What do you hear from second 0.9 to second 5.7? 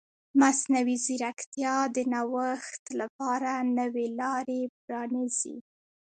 ځیرکتیا د نوښت لپاره نوې لارې پرانیزي.